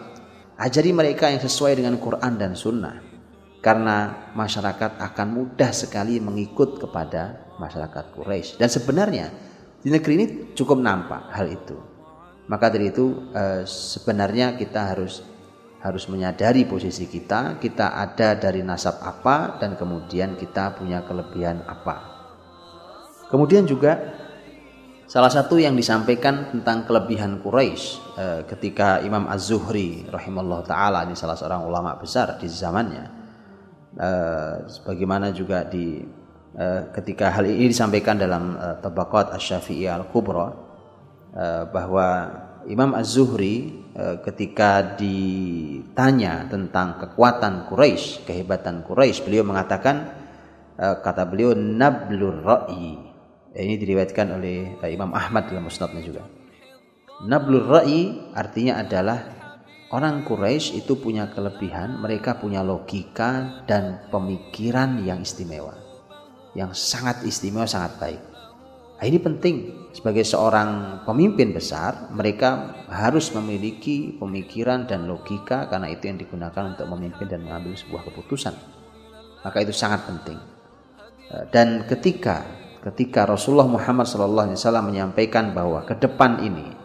Ajari 0.59 0.90
mereka 0.90 1.31
yang 1.31 1.38
sesuai 1.38 1.78
dengan 1.78 1.95
Quran 2.02 2.35
dan 2.35 2.59
Sunnah. 2.59 3.13
Karena 3.64 4.28
masyarakat 4.37 5.00
akan 5.00 5.28
mudah 5.33 5.73
sekali 5.73 6.21
mengikut 6.21 6.76
kepada 6.76 7.56
masyarakat 7.56 8.12
Quraisy. 8.12 8.61
Dan 8.61 8.68
sebenarnya 8.68 9.33
di 9.80 9.88
negeri 9.88 10.12
ini 10.21 10.26
cukup 10.52 10.85
nampak 10.85 11.33
hal 11.33 11.49
itu. 11.49 11.76
Maka 12.44 12.68
dari 12.68 12.92
itu 12.92 13.33
eh, 13.33 13.64
sebenarnya 13.64 14.61
kita 14.61 14.92
harus 14.92 15.25
harus 15.80 16.04
menyadari 16.12 16.68
posisi 16.68 17.09
kita, 17.09 17.56
kita 17.56 17.97
ada 17.97 18.37
dari 18.37 18.61
nasab 18.61 19.00
apa 19.00 19.56
dan 19.56 19.80
kemudian 19.80 20.37
kita 20.37 20.76
punya 20.76 21.00
kelebihan 21.09 21.64
apa. 21.64 22.12
Kemudian 23.33 23.64
juga 23.64 24.21
Salah 25.04 25.28
satu 25.28 25.61
yang 25.61 25.76
disampaikan 25.76 26.49
tentang 26.49 26.88
kelebihan 26.88 27.38
Quraisy 27.38 27.85
eh, 28.16 28.40
ketika 28.49 29.04
Imam 29.04 29.28
Az-Zuhri 29.28 30.09
rahimahullah 30.09 30.64
taala 30.64 31.04
ini 31.04 31.12
salah 31.12 31.37
seorang 31.37 31.62
ulama 31.68 31.94
besar 32.00 32.40
di 32.40 32.49
zamannya. 32.49 33.24
Eh, 33.95 34.55
sebagaimana 34.67 35.31
juga 35.31 35.63
di 35.63 36.03
eh, 36.59 36.83
ketika 36.91 37.31
hal 37.31 37.47
ini 37.47 37.71
disampaikan 37.71 38.19
dalam 38.19 38.59
eh, 38.59 38.77
Tabaqat 38.83 39.31
Asy-Syafi'i 39.35 39.87
Al-Kubra 39.91 40.63
bahwa 41.75 42.31
Imam 42.71 42.95
Az-Zuhri 42.95 43.91
ketika 44.23 44.95
ditanya 44.95 46.47
tentang 46.47 46.95
kekuatan 47.03 47.67
Quraisy, 47.67 48.23
kehebatan 48.23 48.87
Quraisy, 48.87 49.27
beliau 49.27 49.43
mengatakan 49.43 50.15
kata 50.79 51.27
beliau 51.27 51.59
nablur 51.59 52.39
ra'i 52.47 53.15
ini 53.55 53.79
diriwayatkan 53.79 54.35
oleh 54.35 54.83
eh, 54.83 54.91
Imam 54.91 55.15
Ahmad 55.15 55.47
dalam 55.47 55.71
musnadnya 55.71 56.03
juga. 56.03 56.23
Nablur 57.23 57.71
Ra'i 57.71 58.35
artinya 58.35 58.83
adalah 58.83 59.44
orang 59.95 60.27
Quraisy 60.27 60.83
itu 60.83 60.99
punya 60.99 61.31
kelebihan, 61.31 62.03
mereka 62.03 62.43
punya 62.43 62.67
logika 62.67 63.63
dan 63.71 64.11
pemikiran 64.11 65.07
yang 65.07 65.23
istimewa. 65.23 65.79
Yang 66.59 66.75
sangat 66.83 67.23
istimewa, 67.23 67.71
sangat 67.71 67.95
baik. 68.03 68.23
Nah, 68.99 69.05
ini 69.07 69.19
penting 69.23 69.57
sebagai 69.95 70.27
seorang 70.27 71.03
pemimpin 71.07 71.55
besar, 71.55 72.11
mereka 72.11 72.83
harus 72.91 73.31
memiliki 73.35 74.15
pemikiran 74.19 74.87
dan 74.91 75.07
logika 75.07 75.71
karena 75.71 75.91
itu 75.91 76.11
yang 76.11 76.19
digunakan 76.19 76.75
untuk 76.75 76.87
memimpin 76.91 77.31
dan 77.31 77.47
mengambil 77.47 77.79
sebuah 77.79 78.03
keputusan. 78.11 78.54
Maka 79.47 79.59
itu 79.63 79.75
sangat 79.75 80.07
penting. 80.07 80.39
Eh, 81.30 81.45
dan 81.54 81.87
ketika 81.87 82.43
ketika 82.85 83.25
Rasulullah 83.25 83.69
Muhammad 83.69 84.04
SAW 84.04 84.85
menyampaikan 84.85 85.57
bahwa 85.57 85.83
ke 85.89 85.97
depan 85.97 86.41
ini 86.45 86.83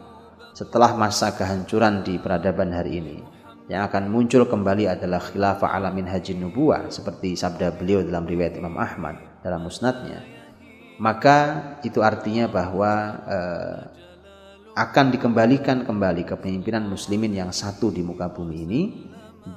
setelah 0.60 0.92
masa 0.92 1.32
kehancuran 1.40 2.04
di 2.04 2.20
peradaban 2.20 2.76
hari 2.76 3.00
ini 3.00 3.24
yang 3.72 3.88
akan 3.88 4.12
muncul 4.12 4.44
kembali 4.44 4.92
adalah 4.92 5.24
khilafah 5.24 5.72
alamin 5.72 6.04
haji 6.04 6.36
nubuah 6.36 6.92
seperti 6.92 7.40
sabda 7.40 7.80
beliau 7.80 8.04
dalam 8.04 8.28
riwayat 8.28 8.60
Imam 8.60 8.76
Ahmad 8.76 9.40
dalam 9.40 9.64
musnadnya 9.64 10.20
maka 11.00 11.64
itu 11.88 12.04
artinya 12.04 12.52
bahwa 12.52 12.92
eh, 13.24 13.78
akan 14.76 15.16
dikembalikan 15.16 15.88
kembali 15.88 16.28
kepemimpinan 16.28 16.92
muslimin 16.92 17.32
yang 17.40 17.56
satu 17.56 17.88
di 17.88 18.04
muka 18.04 18.28
bumi 18.28 18.58
ini 18.68 18.82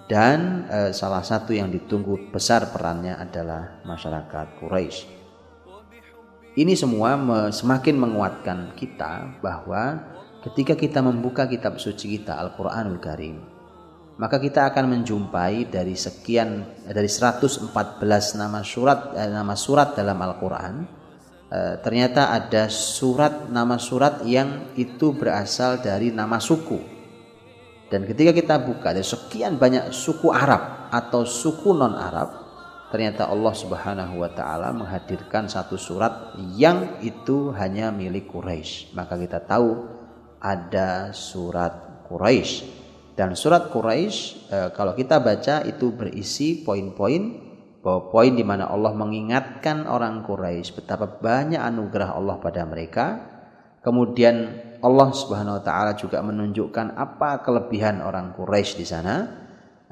dan 0.07 0.71
eh, 0.71 0.95
salah 0.95 1.27
satu 1.27 1.51
yang 1.51 1.67
ditunggu 1.75 2.31
besar 2.31 2.71
perannya 2.71 3.19
adalah 3.19 3.83
masyarakat 3.83 4.47
Quraisy. 4.63 5.19
Ini 6.53 6.77
semua 6.77 7.17
semakin 7.49 7.97
menguatkan 7.97 8.77
kita 8.77 9.41
bahwa 9.41 10.13
ketika 10.43 10.75
kita 10.75 10.99
membuka 11.01 11.47
kitab 11.47 11.79
suci 11.79 12.19
kita 12.19 12.35
Al-Qur'anul 12.35 12.99
Karim, 12.99 13.39
maka 14.19 14.43
kita 14.43 14.69
akan 14.69 14.99
menjumpai 14.99 15.71
dari 15.71 15.95
sekian 15.97 16.83
dari 16.85 17.09
114 17.09 17.73
nama 18.37 18.61
surat 18.61 19.15
eh, 19.17 19.31
nama 19.31 19.55
surat 19.57 19.95
dalam 19.97 20.19
Al-Qur'an 20.19 20.75
eh, 21.49 21.75
ternyata 21.81 22.35
ada 22.35 22.67
surat 22.69 23.49
nama 23.49 23.79
surat 23.79 24.27
yang 24.27 24.75
itu 24.75 25.15
berasal 25.15 25.81
dari 25.81 26.11
nama 26.11 26.43
suku. 26.43 26.91
Dan 27.89 28.09
ketika 28.09 28.33
kita 28.33 28.57
buka 28.57 28.97
dari 28.97 29.05
sekian 29.05 29.61
banyak 29.61 29.93
suku 29.93 30.33
Arab 30.33 30.89
atau 30.89 31.29
suku 31.29 31.77
non-Arab, 31.77 32.29
ternyata 32.89 33.29
Allah 33.29 33.53
Subhanahu 33.53 34.25
wa 34.25 34.33
taala 34.33 34.73
menghadirkan 34.73 35.45
satu 35.45 35.77
surat 35.77 36.33
yang 36.57 37.05
itu 37.05 37.53
hanya 37.53 37.93
milik 37.93 38.33
Quraisy. 38.33 38.97
Maka 38.97 39.21
kita 39.21 39.45
tahu 39.45 40.02
ada 40.43 41.15
surat 41.15 42.05
Quraisy. 42.11 42.83
Dan 43.15 43.39
surat 43.39 43.71
Quraisy 43.71 44.51
e, 44.51 44.59
kalau 44.75 44.99
kita 44.99 45.23
baca 45.23 45.63
itu 45.63 45.95
berisi 45.95 46.67
poin-poin 46.67 47.23
bahwa 47.79 48.11
poin 48.11 48.35
di 48.35 48.43
mana 48.43 48.67
Allah 48.67 48.91
mengingatkan 48.99 49.87
orang 49.87 50.27
Quraisy 50.27 50.75
betapa 50.75 51.07
banyak 51.07 51.63
anugerah 51.63 52.19
Allah 52.19 52.43
pada 52.43 52.67
mereka. 52.67 53.07
Kemudian 53.87 54.59
Allah 54.83 55.09
Subhanahu 55.15 55.59
wa 55.59 55.63
taala 55.63 55.95
juga 55.95 56.19
menunjukkan 56.27 56.99
apa 56.99 57.47
kelebihan 57.47 58.03
orang 58.03 58.35
Quraisy 58.35 58.83
di 58.83 58.87
sana 58.87 59.43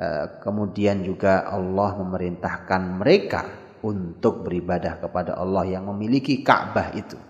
Eh, 0.00 0.26
kemudian 0.40 1.04
juga 1.04 1.44
Allah 1.44 1.92
memerintahkan 2.00 3.04
mereka 3.04 3.44
untuk 3.84 4.48
beribadah 4.48 4.96
kepada 4.96 5.36
Allah 5.36 5.68
yang 5.76 5.92
memiliki 5.92 6.40
Ka'bah 6.40 6.96
itu. 6.96 7.20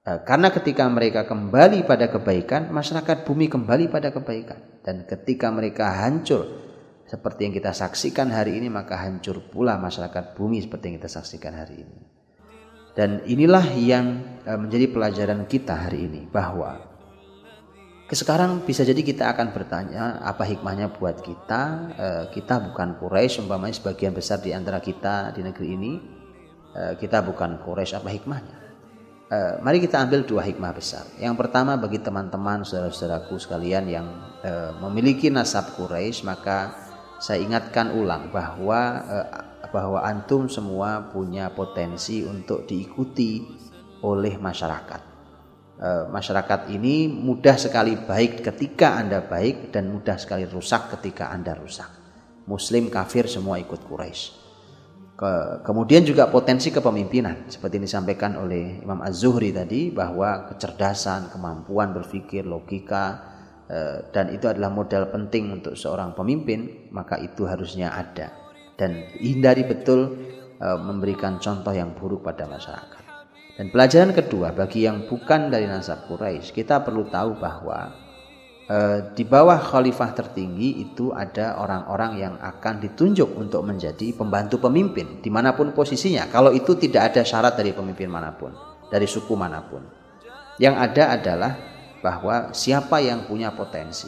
Eh, 0.00 0.20
karena 0.24 0.48
ketika 0.48 0.88
mereka 0.88 1.28
kembali 1.28 1.84
pada 1.84 2.08
kebaikan, 2.08 2.72
masyarakat 2.72 3.28
bumi 3.28 3.52
kembali 3.52 3.92
pada 3.92 4.08
kebaikan. 4.08 4.80
Dan 4.80 5.04
ketika 5.04 5.52
mereka 5.52 5.92
hancur, 5.92 6.48
seperti 7.04 7.44
yang 7.44 7.52
kita 7.52 7.76
saksikan 7.76 8.32
hari 8.32 8.56
ini, 8.56 8.72
maka 8.72 8.96
hancur 8.96 9.44
pula 9.52 9.76
masyarakat 9.76 10.32
bumi 10.32 10.64
seperti 10.64 10.88
yang 10.88 10.96
kita 11.04 11.10
saksikan 11.12 11.52
hari 11.52 11.84
ini. 11.84 12.00
Dan 12.96 13.28
inilah 13.28 13.76
yang 13.76 14.40
eh, 14.48 14.56
menjadi 14.56 14.88
pelajaran 14.88 15.44
kita 15.44 15.76
hari 15.76 16.08
ini, 16.08 16.24
bahwa 16.32 16.80
sekarang 18.08 18.64
bisa 18.64 18.82
jadi 18.88 19.04
kita 19.04 19.36
akan 19.36 19.52
bertanya 19.52 20.24
apa 20.24 20.48
hikmahnya 20.48 20.96
buat 20.96 21.20
kita. 21.20 21.62
Eh, 21.92 22.24
kita 22.32 22.72
bukan 22.72 22.96
Quraisy, 22.96 23.44
umpamanya 23.44 23.76
sebagian 23.76 24.16
besar 24.16 24.40
di 24.40 24.56
antara 24.56 24.80
kita 24.80 25.36
di 25.36 25.44
negeri 25.44 25.68
ini 25.76 25.92
kita 26.70 27.26
bukan 27.26 27.66
Quraisy, 27.66 27.98
apa 27.98 28.14
hikmahnya? 28.14 28.59
Eh, 29.30 29.62
mari 29.62 29.78
kita 29.78 30.02
ambil 30.02 30.26
dua 30.26 30.42
hikmah 30.42 30.74
besar. 30.74 31.06
Yang 31.22 31.38
pertama 31.38 31.78
bagi 31.78 32.02
teman-teman 32.02 32.66
saudara-saudaraku 32.66 33.38
sekalian 33.38 33.86
yang 33.86 34.06
memiliki 34.80 35.28
nasab 35.28 35.76
Quraisy, 35.76 36.24
maka 36.24 36.72
saya 37.20 37.44
ingatkan 37.44 37.92
ulang 37.92 38.32
bahwa 38.32 39.04
bahwa 39.70 40.02
antum 40.02 40.48
semua 40.50 41.12
punya 41.12 41.52
potensi 41.52 42.24
untuk 42.26 42.64
diikuti 42.66 43.44
oleh 44.02 44.34
masyarakat 44.40 45.10
Eh, 45.80 46.04
masyarakat 46.12 46.68
ini 46.76 47.08
mudah 47.08 47.56
sekali 47.56 47.96
baik 47.96 48.44
ketika 48.44 49.00
Anda 49.00 49.24
baik 49.24 49.72
dan 49.72 49.88
mudah 49.88 50.20
sekali 50.20 50.44
rusak 50.44 50.92
ketika 50.92 51.32
Anda 51.32 51.56
rusak. 51.56 51.88
Muslim, 52.44 52.92
kafir 52.92 53.24
semua 53.24 53.56
ikut 53.56 53.88
Quraisy. 53.88 54.49
Ke, 55.20 55.60
kemudian 55.60 56.00
juga 56.00 56.32
potensi 56.32 56.72
kepemimpinan 56.72 57.52
seperti 57.52 57.76
yang 57.76 57.84
disampaikan 57.84 58.40
oleh 58.40 58.80
Imam 58.80 59.04
Az-Zuhri 59.04 59.52
tadi 59.52 59.92
bahwa 59.92 60.48
kecerdasan, 60.48 61.28
kemampuan 61.28 61.92
berpikir, 61.92 62.48
logika 62.48 63.20
eh, 63.68 64.08
dan 64.16 64.32
itu 64.32 64.48
adalah 64.48 64.72
modal 64.72 65.12
penting 65.12 65.60
untuk 65.60 65.76
seorang 65.76 66.16
pemimpin, 66.16 66.88
maka 66.88 67.20
itu 67.20 67.44
harusnya 67.44 67.92
ada 67.92 68.32
dan 68.80 69.12
hindari 69.20 69.68
betul 69.68 70.16
eh, 70.56 70.78
memberikan 70.80 71.36
contoh 71.36 71.76
yang 71.76 71.92
buruk 71.92 72.24
pada 72.24 72.48
masyarakat. 72.48 73.04
Dan 73.60 73.68
pelajaran 73.68 74.16
kedua 74.16 74.56
bagi 74.56 74.88
yang 74.88 75.04
bukan 75.04 75.52
dari 75.52 75.68
nasab 75.68 76.08
Quraisy, 76.08 76.56
kita 76.56 76.80
perlu 76.80 77.12
tahu 77.12 77.36
bahwa 77.36 77.92
di 79.18 79.26
bawah 79.26 79.58
khalifah 79.58 80.14
tertinggi 80.14 80.78
itu 80.78 81.10
ada 81.10 81.58
orang-orang 81.58 82.22
yang 82.22 82.34
akan 82.38 82.78
ditunjuk 82.78 83.34
untuk 83.34 83.66
menjadi 83.66 84.14
pembantu 84.14 84.62
pemimpin 84.62 85.18
di 85.18 85.26
mana 85.26 85.58
pun 85.58 85.74
posisinya. 85.74 86.30
Kalau 86.30 86.54
itu 86.54 86.78
tidak 86.78 87.10
ada 87.10 87.26
syarat 87.26 87.58
dari 87.58 87.74
pemimpin 87.74 88.06
mana 88.06 88.30
pun, 88.30 88.54
dari 88.86 89.10
suku 89.10 89.34
mana 89.34 89.66
pun. 89.66 89.82
Yang 90.62 90.74
ada 90.86 91.04
adalah 91.18 91.52
bahwa 91.98 92.54
siapa 92.54 93.02
yang 93.02 93.26
punya 93.26 93.50
potensi, 93.50 94.06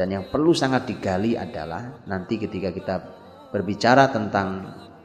dan 0.00 0.08
yang 0.16 0.32
perlu 0.32 0.56
sangat 0.56 0.88
digali 0.88 1.36
adalah 1.36 2.00
nanti 2.08 2.40
ketika 2.40 2.72
kita 2.72 2.96
berbicara 3.52 4.08
tentang 4.08 4.48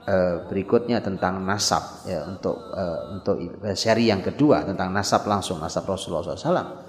uh, 0.07 0.47
berikutnya 0.47 1.03
tentang 1.03 1.43
nasab 1.43 2.05
ya 2.07 2.23
untuk 2.29 2.55
uh, 2.71 3.11
untuk 3.11 3.35
seri 3.75 4.07
yang 4.07 4.23
kedua 4.23 4.63
tentang 4.63 4.93
nasab 4.93 5.25
langsung 5.27 5.59
nasab 5.59 5.83
Rasulullah 5.89 6.37
SAW 6.37 6.84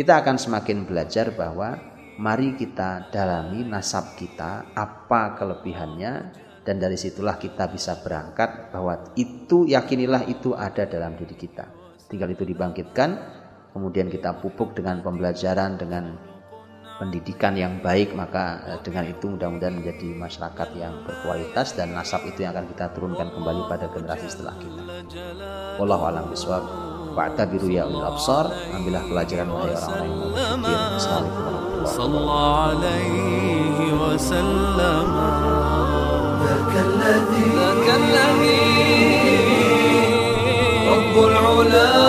kita 0.00 0.24
akan 0.24 0.40
semakin 0.40 0.88
belajar 0.88 1.36
bahwa 1.36 1.76
mari 2.16 2.56
kita 2.56 3.12
dalami 3.12 3.68
nasab 3.68 4.16
kita 4.16 4.72
apa 4.72 5.36
kelebihannya 5.36 6.12
dan 6.64 6.80
dari 6.80 6.96
situlah 6.96 7.36
kita 7.36 7.68
bisa 7.68 8.00
berangkat 8.00 8.72
bahwa 8.72 9.12
itu 9.20 9.68
yakinilah 9.68 10.24
itu 10.24 10.56
ada 10.56 10.88
dalam 10.88 11.20
diri 11.20 11.36
kita 11.36 11.68
tinggal 12.08 12.32
itu 12.32 12.48
dibangkitkan 12.48 13.12
kemudian 13.76 14.08
kita 14.08 14.40
pupuk 14.40 14.72
dengan 14.72 15.04
pembelajaran 15.04 15.76
dengan 15.76 16.16
pendidikan 16.96 17.52
yang 17.60 17.84
baik 17.84 18.16
maka 18.16 18.64
eh, 18.72 18.80
dengan 18.80 19.04
itu 19.04 19.36
mudah-mudahan 19.36 19.84
menjadi 19.84 20.16
masyarakat 20.16 20.68
yang 20.80 21.04
berkualitas 21.04 21.76
dan 21.76 21.92
nasab 21.92 22.24
itu 22.24 22.40
yang 22.40 22.56
akan 22.56 22.72
kita 22.72 22.88
turunkan 22.96 23.28
kembali 23.36 23.68
pada 23.68 23.88
generasi 23.92 24.32
setelah 24.32 24.56
kita. 24.60 24.80
Wallahu 25.80 26.04
a'lam 26.08 26.28
bishawab. 26.28 26.89
Fa'tabiru 27.16 27.68
ya 27.70 27.86
ulil 27.86 28.04
absar. 28.06 28.46
Ambillah 28.74 29.02
pelajaran 29.06 29.48
wahai 29.50 29.74
orang-orang 29.74 30.62
yang. 30.62 31.24
Assalamualaikum 31.80 33.40
warahmatullahi 41.10 41.60
wabarakatuh. 41.60 41.99